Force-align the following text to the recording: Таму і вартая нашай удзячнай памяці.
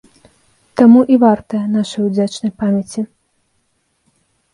Таму 0.79 1.01
і 1.15 1.19
вартая 1.23 1.61
нашай 1.75 2.01
удзячнай 2.07 2.51
памяці. 2.63 3.01